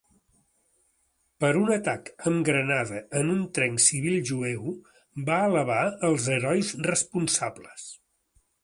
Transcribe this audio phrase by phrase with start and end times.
[1.43, 4.75] Per un atac amb granada en un tren civil jueu,
[5.31, 5.81] va alabar
[6.11, 7.89] els "herois" responsables.